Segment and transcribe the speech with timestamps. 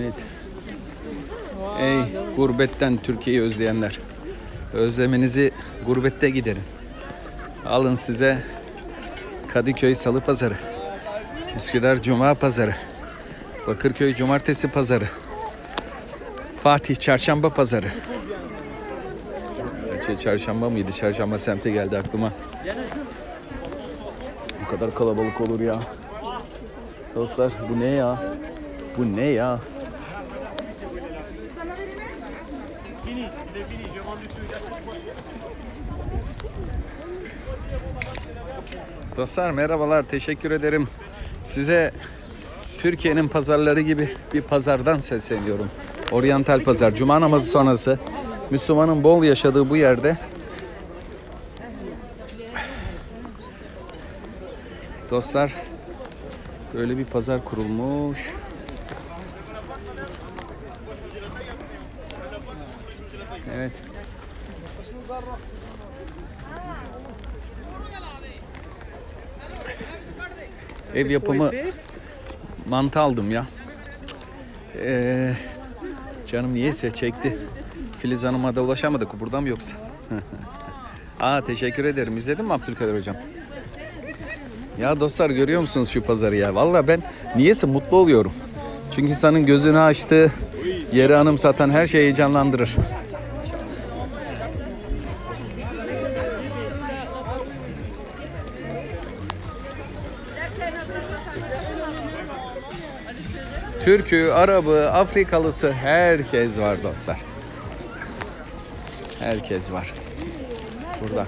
[0.00, 0.14] Evet.
[1.80, 2.00] Ey
[2.36, 3.98] gurbetten Türkiye'yi özleyenler.
[4.72, 5.52] Özlemenizi
[5.86, 6.62] gurbette giderin.
[7.66, 8.38] Alın size
[9.52, 10.54] Kadıköy Salı Pazarı.
[11.56, 12.74] Üsküdar Cuma Pazarı.
[13.66, 15.06] Bakırköy Cumartesi Pazarı.
[16.56, 17.88] Fatih Çarşamba Pazarı.
[20.06, 20.92] Gerçi çarşamba mıydı?
[20.92, 22.32] Çarşamba semte geldi aklıma.
[24.62, 25.80] Bu kadar kalabalık olur ya.
[27.14, 28.22] Dostlar bu ne ya?
[28.98, 29.60] Bu ne ya?
[39.16, 40.88] Dostlar merhabalar, teşekkür ederim.
[41.44, 41.92] Size
[42.78, 45.70] Türkiye'nin pazarları gibi bir pazardan sesleniyorum.
[46.12, 47.98] Oriental Pazar, Cuma namazı sonrası
[48.50, 50.16] Müslümanın bol yaşadığı bu yerde
[55.10, 55.52] Dostlar
[56.74, 58.18] böyle bir pazar kurulmuş.
[63.56, 63.72] Evet.
[70.94, 71.50] Ev yapımı
[72.68, 73.46] mantı aldım ya.
[74.76, 75.32] Ee,
[76.26, 77.38] canım niyeyse çekti.
[77.98, 79.20] Filiz Hanım'a da ulaşamadık.
[79.20, 79.76] Burada mı yoksa?
[81.20, 82.16] Aa teşekkür ederim.
[82.18, 83.16] İzledin mi Abdülkadir Hocam?
[84.80, 86.54] Ya dostlar görüyor musunuz şu pazarı ya?
[86.54, 87.02] Vallahi ben
[87.36, 88.32] niyeyse mutlu oluyorum.
[88.90, 90.32] Çünkü insanın gözünü açtığı
[90.92, 92.76] yeri anımsatan her şey heyecanlandırır.
[103.84, 107.20] Türk'ü, Arap'ı, Afrikalısı herkes var dostlar.
[109.18, 109.94] Herkes var.
[111.02, 111.26] Burada.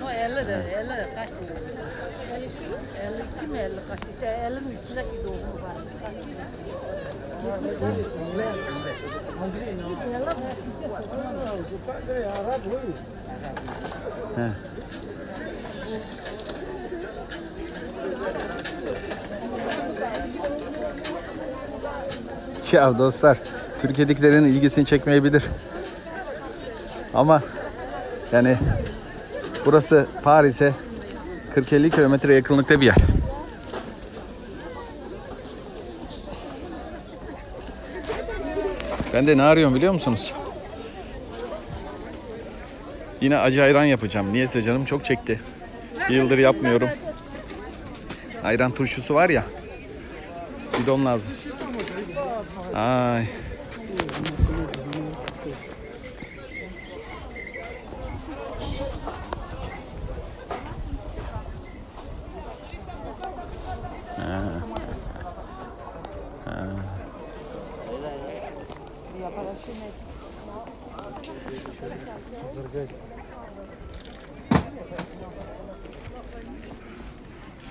[0.00, 1.58] No 50 de 50 de kaç doğum?
[3.40, 4.00] 52 mi 50 kaç?
[4.10, 5.72] İşte 50'nin üstündeki doğumu var.
[22.72, 23.38] Ya dostlar,
[23.82, 25.44] Türkiye'dekilerin ilgisini çekmeyebilir.
[27.14, 27.42] Ama
[28.32, 28.58] yani
[29.66, 30.72] burası Paris'e
[31.54, 33.19] 40-50 kilometre yakınlıkta bir yer.
[39.14, 40.34] Ben de ne arıyorum biliyor musunuz?
[43.20, 44.32] Yine acı ayran yapacağım.
[44.32, 45.40] Niyeyse canım çok çekti.
[46.08, 46.88] Bir yıldır yapmıyorum.
[48.44, 49.44] Ayran turşusu var ya.
[50.82, 51.32] Bidon lazım.
[52.74, 53.26] Ay.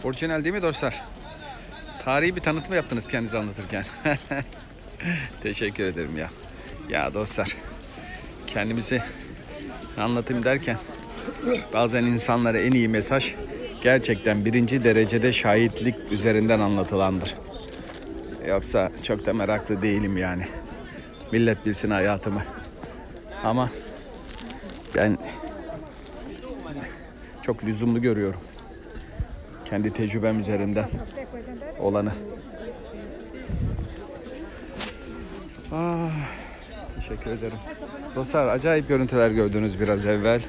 [0.03, 1.01] Orijinal değil mi dostlar?
[2.03, 3.85] Tarihi bir tanıtma yaptınız kendinizi anlatırken.
[5.43, 6.29] Teşekkür ederim ya.
[6.89, 7.55] Ya dostlar,
[8.47, 9.01] kendimizi
[9.97, 10.77] anlatayım derken
[11.73, 13.33] bazen insanlara en iyi mesaj
[13.81, 17.35] gerçekten birinci derecede şahitlik üzerinden anlatılandır.
[18.47, 20.43] Yoksa çok da meraklı değilim yani.
[21.31, 22.41] Millet bilsin hayatımı.
[23.43, 23.69] Ama
[24.95, 25.17] ben
[27.43, 28.39] çok lüzumlu görüyorum.
[29.65, 30.89] Kendi tecrübem üzerinden
[31.79, 32.11] olanı.
[35.71, 36.09] Ah,
[36.95, 37.57] teşekkür ederim.
[38.15, 40.41] Dostlar acayip görüntüler gördünüz biraz evvel.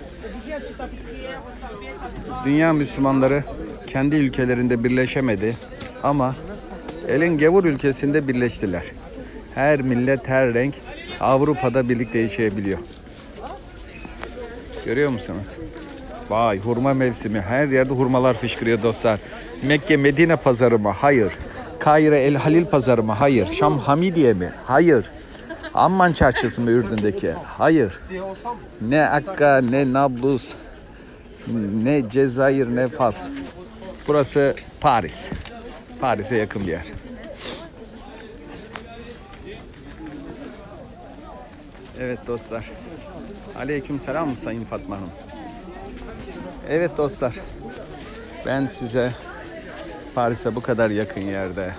[2.44, 3.44] Dünya Müslümanları
[3.86, 5.56] kendi ülkelerinde birleşemedi
[6.02, 6.34] ama
[7.08, 8.82] elin gavur ülkesinde birleştiler.
[9.54, 10.74] Her millet, her renk
[11.20, 12.78] Avrupa'da birlikte yaşayabiliyor.
[14.84, 15.48] Görüyor musunuz?
[16.30, 17.40] Vay hurma mevsimi.
[17.40, 19.20] Her yerde hurmalar fışkırıyor dostlar.
[19.62, 20.90] Mekke Medine pazarı mı?
[20.90, 21.32] Hayır.
[21.78, 23.12] Kahire El Halil pazarı mı?
[23.12, 23.46] Hayır.
[23.46, 24.50] Şam Hamidiye mi?
[24.64, 25.04] Hayır.
[25.74, 27.32] Amman çarşısı mı Ürdün'deki?
[27.58, 28.00] Hayır.
[28.80, 30.54] Ne Akka, ne Nablus,
[31.82, 33.28] ne Cezayir, ne Fas.
[34.08, 35.28] Burası Paris.
[36.00, 36.84] Paris'e yakın bir yer.
[42.00, 42.70] Evet dostlar.
[43.58, 45.10] Aleyküm selam Sayın Fatma Hanım.
[46.68, 47.34] Evet dostlar.
[48.46, 49.12] Ben size
[50.14, 51.74] Paris'e bu kadar yakın yerde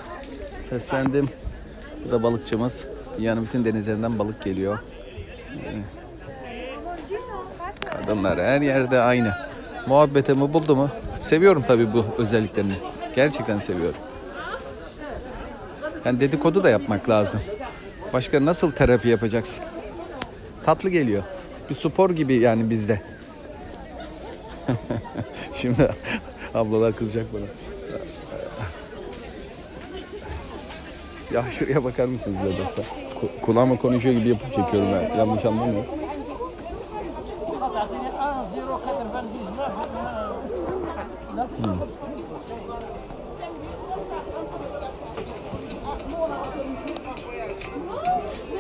[0.58, 1.30] seslendim.
[2.06, 2.88] Bu da balıkçımız.
[3.18, 4.80] Dünyanın bütün denizlerinden balık geliyor.
[7.92, 9.34] Kadınlar her yerde aynı.
[9.88, 10.90] Muhabbetimi buldu mu?
[11.20, 12.74] Seviyorum tabii bu özelliklerini.
[13.16, 14.02] Gerçekten seviyorum.
[16.06, 17.42] Yani dedikodu da yapmak lazım.
[18.14, 19.64] Başka nasıl terapi yapacaksın?
[20.64, 21.24] Tatlı geliyor.
[21.70, 23.02] Bir spor gibi yani bizde.
[25.56, 25.90] Şimdi
[26.54, 27.46] ablalar kızacak bana.
[31.34, 32.86] Ya şuraya bakar mısınız ya dostlar?
[33.22, 35.18] Ku- kulağıma konuşuyor gibi yapıp çekiyorum ben.
[35.18, 35.86] Yanlış anlamayın.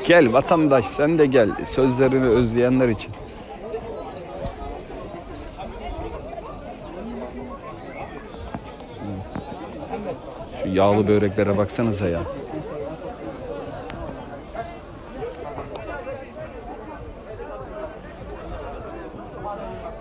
[0.07, 1.50] Gel vatandaş sen de gel.
[1.65, 3.12] Sözlerini özleyenler için.
[10.63, 12.19] Şu yağlı böreklere baksanıza ya.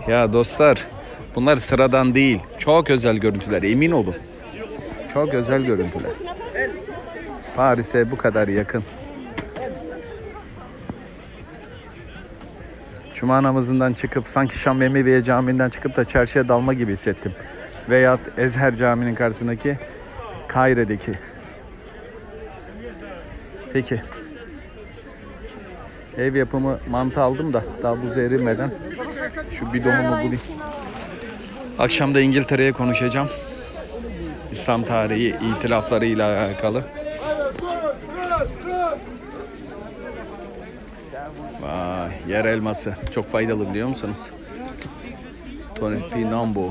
[0.07, 0.87] Ya dostlar
[1.35, 2.39] bunlar sıradan değil.
[2.59, 4.15] Çok özel görüntüler emin olun.
[5.13, 6.11] Çok özel görüntüler.
[7.55, 8.83] Paris'e bu kadar yakın.
[13.21, 17.31] Cuma namazından çıkıp sanki Şam Emeviye Camii'nden çıkıp da çarşıya dalma gibi hissettim.
[17.89, 19.77] Veyahut Ezher Camii'nin karşısındaki
[20.47, 21.11] Kaire'deki.
[23.73, 24.01] Peki.
[26.17, 28.71] Ev yapımı mantı aldım da daha buzu erimeden
[29.49, 30.41] şu bidonumu bulayım.
[31.79, 33.29] Akşam da İngiltere'ye konuşacağım.
[34.51, 36.83] İslam tarihi itilaflarıyla alakalı.
[41.71, 42.93] Vay, yer elması.
[43.15, 44.31] Çok faydalı biliyor musunuz?
[45.75, 46.69] Tonepinambo.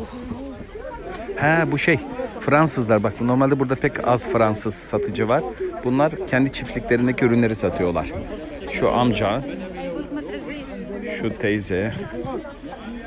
[1.37, 1.99] He bu şey
[2.41, 5.43] Fransızlar bak normalde burada pek az Fransız satıcı var.
[5.85, 8.13] Bunlar kendi çiftliklerindeki ürünleri satıyorlar.
[8.71, 9.41] Şu amca,
[11.21, 11.95] şu teyze,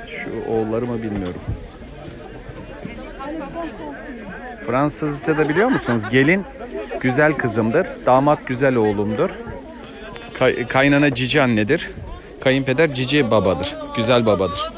[0.08, 1.42] şu oğulları mı bilmiyorum.
[4.66, 6.02] Fransızca da biliyor musunuz?
[6.12, 6.44] Gelin
[7.02, 9.30] güzel kızımdır, damat güzel oğlumdur.
[10.40, 11.92] Kay- kaynana cici annedir.
[12.42, 13.76] Kayınpeder cici babadır.
[13.96, 14.72] Güzel babadır.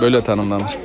[0.00, 0.76] Böyle tanımlanır.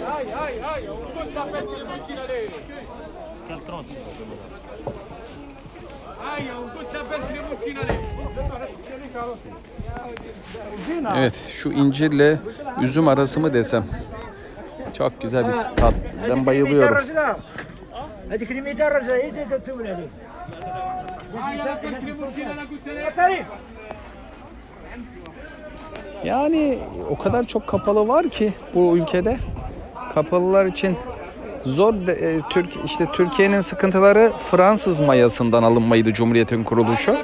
[11.17, 12.37] Evet şu incirle
[12.81, 13.85] üzüm arası mı desem.
[14.97, 15.93] Çok güzel bir tat.
[16.29, 16.95] Ben bayılıyorum.
[26.23, 26.77] Yani
[27.09, 29.37] o kadar çok kapalı var ki bu ülkede.
[30.13, 30.97] Kapalılar için
[31.65, 37.15] zor de- e, Türk işte Türkiye'nin sıkıntıları Fransız mayasından alınmaydı Cumhuriyet'in kuruluşu.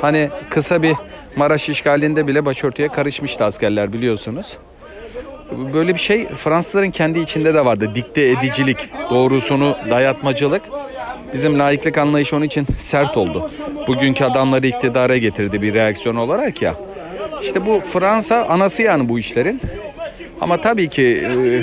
[0.00, 0.94] Hani kısa bir
[1.36, 4.56] Maraş işgalinde bile başörtüye karışmıştı askerler biliyorsunuz.
[5.74, 7.90] Böyle bir şey Fransızların kendi içinde de vardı.
[7.94, 10.62] Dikte edicilik, doğrusunu dayatmacılık.
[11.34, 13.50] Bizim laiklik anlayışı onun için sert oldu.
[13.88, 16.74] Bugünkü adamları iktidara getirdi bir reaksiyon olarak ya.
[17.42, 19.60] İşte bu Fransa anası yani bu işlerin.
[20.40, 21.62] Ama tabii ki e,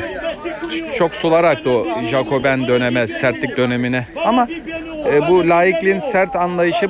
[0.96, 4.08] çok sular aktı o Jacoben döneme, sertlik dönemine.
[4.26, 4.48] Ama
[5.14, 6.88] e, bu laikliğin sert anlayışı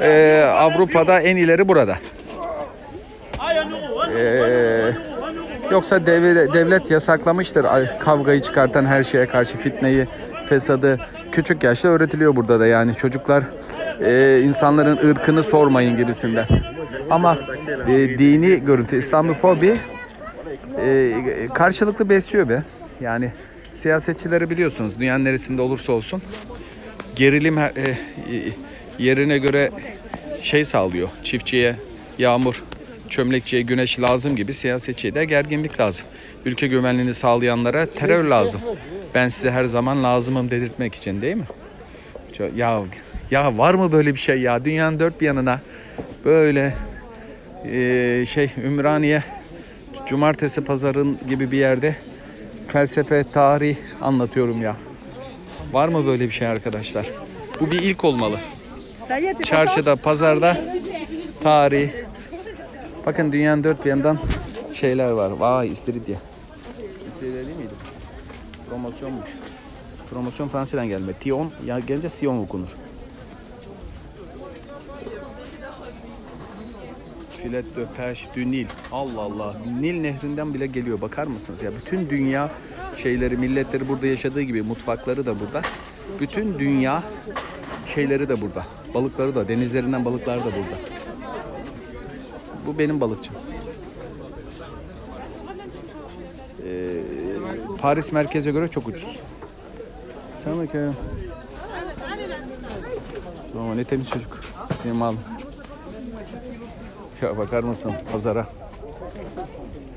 [0.00, 1.96] e, Avrupa'da en ileri burada.
[5.70, 10.06] Yoksa dev- devlet yasaklamıştır ay- kavgayı çıkartan her şeye karşı fitneyi,
[10.48, 10.98] fesadı
[11.32, 13.44] küçük yaşta öğretiliyor burada da yani çocuklar
[14.04, 16.46] e, insanların ırkını sormayın gibisinden.
[17.10, 17.38] Ama
[17.88, 19.74] e, dini görüntü, İslamofobi
[20.78, 21.12] e,
[21.54, 22.62] karşılıklı besliyor be.
[23.00, 23.32] Yani
[23.70, 26.22] siyasetçileri biliyorsunuz dünyanın neresinde olursa olsun
[27.16, 27.96] gerilim e, e,
[28.98, 29.70] yerine göre
[30.42, 31.08] şey sağlıyor.
[31.24, 31.76] Çiftçiye
[32.18, 32.62] yağmur,
[33.08, 36.06] çömlekçiye güneş lazım gibi siyasetçiye de gerginlik lazım.
[36.44, 38.60] Ülke güvenliğini sağlayanlara terör lazım.
[39.14, 41.46] Ben size her zaman lazımım dedirtmek için değil mi?
[42.56, 42.82] Ya
[43.30, 44.64] ya var mı böyle bir şey ya?
[44.64, 45.60] Dünyanın dört bir yanına
[46.24, 46.74] böyle
[47.64, 49.22] e, şey Ümraniye
[50.06, 51.96] cumartesi pazarın gibi bir yerde
[52.68, 54.76] felsefe, tarih anlatıyorum ya.
[55.72, 57.10] Var mı böyle bir şey arkadaşlar?
[57.60, 58.38] Bu bir ilk olmalı.
[59.44, 60.64] Çarşıda, pazarda
[61.42, 61.90] tarih.
[63.06, 64.18] Bakın dünyanın dört bir yanından
[64.74, 65.30] şeyler var.
[65.30, 66.16] Vay istiridye.
[67.08, 67.74] İstiridye değil miydi?
[68.70, 69.28] Promosyonmuş.
[70.10, 71.12] Promosyon Fransa'dan gelme.
[71.12, 72.68] Tion ya gelince Sion okunur.
[77.42, 78.66] Filet de Nil.
[78.92, 79.56] Allah Allah.
[79.80, 81.00] Nil nehrinden bile geliyor.
[81.00, 81.62] Bakar mısınız?
[81.62, 82.50] Ya bütün dünya
[83.02, 85.62] şeyleri, milletleri burada yaşadığı gibi mutfakları da burada.
[86.20, 87.02] Bütün dünya
[87.94, 88.66] şeyleri de burada.
[88.94, 90.82] Balıkları da, denizlerinden balıklar da burada.
[92.66, 93.34] Bu benim balıkçım.
[97.80, 99.18] Paris merkeze göre çok ucuz.
[100.32, 100.96] Selamünaleyküm.
[103.58, 104.40] Ama ne temiz çocuk.
[104.74, 105.14] Simal.
[107.22, 108.46] Ya bakar mısınız pazara?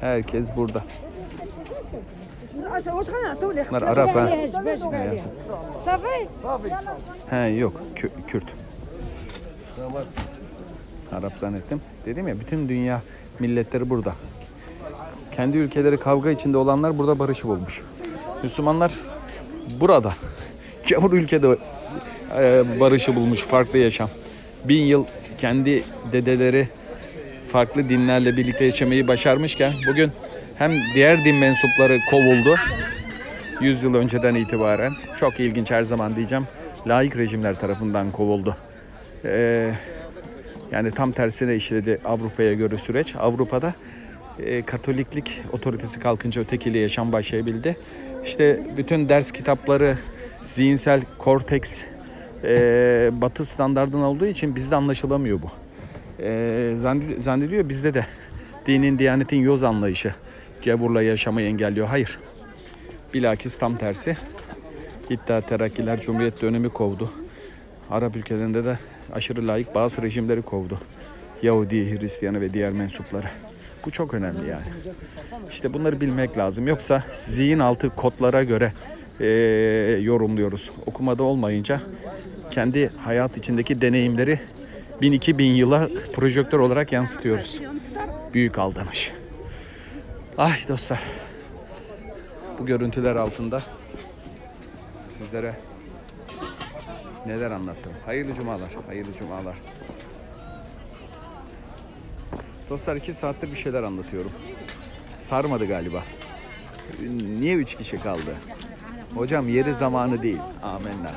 [0.01, 0.83] Herkes burada.
[3.69, 4.29] Bunlar Arap ha.
[7.29, 8.45] He yok Kü- Kürt.
[11.11, 11.81] Arap zannettim.
[12.05, 13.01] Dedim ya bütün dünya
[13.39, 14.13] milletleri burada.
[15.35, 17.81] Kendi ülkeleri kavga içinde olanlar burada barışı bulmuş.
[18.43, 18.93] Müslümanlar
[19.79, 20.13] burada.
[20.89, 21.57] Gavur ülkede
[22.37, 24.09] e, barışı bulmuş, farklı yaşam.
[24.65, 25.05] Bin yıl
[25.37, 26.67] kendi dedeleri
[27.53, 30.11] farklı dinlerle birlikte yaşamayı başarmışken bugün
[30.57, 32.55] hem diğer din mensupları kovuldu
[33.61, 36.43] 100 yıl önceden itibaren çok ilginç her zaman diyeceğim
[36.87, 38.57] laik rejimler tarafından kovuldu.
[39.25, 39.71] Ee,
[40.71, 43.15] yani tam tersine işledi Avrupa'ya göre süreç.
[43.15, 43.73] Avrupa'da
[44.39, 47.77] e, Katoliklik otoritesi kalkınca ötekiliğe yaşam başlayabildi.
[48.25, 49.97] İşte bütün ders kitapları,
[50.43, 51.81] zihinsel korteks
[52.43, 55.62] e, batı standartından olduğu için bizde anlaşılamıyor bu.
[56.19, 56.25] E,
[56.75, 58.05] zann- zannediliyor bizde de
[58.67, 60.13] dinin, diyanetin yoz anlayışı
[60.65, 61.87] gavurla yaşamayı engelliyor.
[61.87, 62.19] Hayır.
[63.13, 64.17] Bilakis tam tersi.
[65.09, 67.11] İddia terakkiler Cumhuriyet dönemi kovdu.
[67.91, 68.79] Arap ülkelerinde de
[69.13, 70.77] aşırı layık bazı rejimleri kovdu.
[71.41, 73.27] Yahudi, Hristiyanı ve diğer mensupları.
[73.85, 74.63] Bu çok önemli yani.
[75.49, 76.67] İşte bunları bilmek lazım.
[76.67, 78.73] Yoksa zihin altı kodlara göre
[79.19, 79.27] eee,
[80.01, 80.71] yorumluyoruz.
[80.85, 81.81] Okumada olmayınca
[82.51, 84.39] kendi hayat içindeki deneyimleri
[85.01, 87.61] 1000-2000 yıla projektör olarak yansıtıyoruz.
[88.33, 89.11] Büyük aldanış.
[90.37, 90.99] Ay dostlar.
[92.59, 93.61] Bu görüntüler altında
[95.07, 95.55] sizlere
[97.25, 97.91] neler anlattım.
[98.05, 99.55] Hayırlı cumalar, hayırlı cumalar.
[102.69, 104.31] Dostlar iki saattir bir şeyler anlatıyorum.
[105.19, 106.03] Sarmadı galiba.
[107.39, 108.35] Niye üç kişi kaldı?
[109.15, 110.39] Hocam yeri zamanı değil.
[110.63, 111.11] Amenna.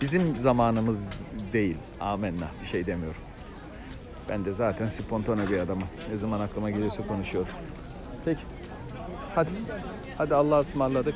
[0.00, 1.76] Bizim zamanımız değil.
[2.00, 2.48] Amenna.
[2.62, 3.20] Bir şey demiyorum.
[4.28, 5.88] Ben de zaten spontane bir adamım.
[6.10, 7.52] Ne zaman aklıma geliyorsa konuşuyorum.
[8.24, 8.42] Peki.
[9.34, 9.50] Hadi.
[10.18, 11.14] Hadi Allah'a ısmarladık.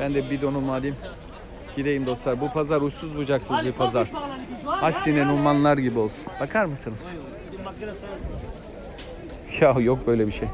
[0.00, 0.96] Ben de bidonumu alayım.
[1.76, 2.40] Gideyim dostlar.
[2.40, 4.10] Bu pazar uçsuz bucaksız bir pazar.
[4.64, 6.26] Hassine Numanlar gibi olsun.
[6.40, 7.10] Bakar mısınız?
[9.60, 10.48] Ya yok böyle bir şey.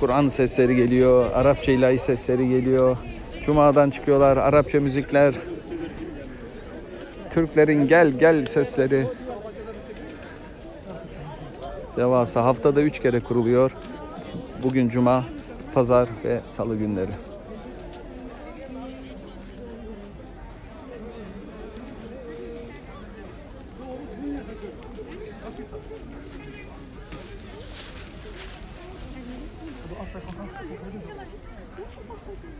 [0.00, 2.96] Kur'an sesleri geliyor, Arapça ilahi sesleri geliyor.
[3.44, 5.34] Cuma'dan çıkıyorlar, Arapça müzikler.
[7.32, 9.06] Türklerin gel gel sesleri.
[11.96, 13.76] Devasa haftada üç kere kuruluyor.
[14.62, 15.24] Bugün Cuma,
[15.74, 17.10] Pazar ve Salı günleri.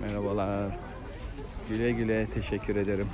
[0.00, 0.70] Merhabalar.
[1.68, 3.08] Güle güle teşekkür ederim.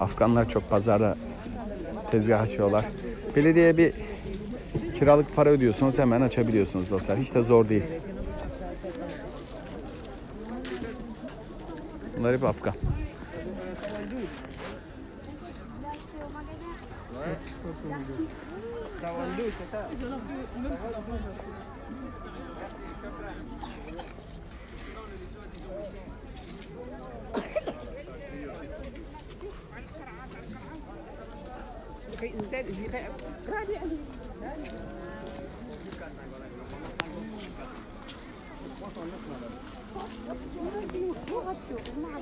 [0.00, 1.16] Afganlar çok pazarda
[2.10, 2.84] tezgah açıyorlar.
[3.36, 3.92] Belediye bir
[4.98, 7.18] kiralık para ödüyorsunuz hemen açabiliyorsunuz dostlar.
[7.18, 7.84] Hiç de zor değil.
[12.18, 12.74] Bunlar hep Afgan.
[32.20, 33.12] شقي انسان اصدقاء
[33.48, 33.98] راضي عنه
[42.02, 42.18] مع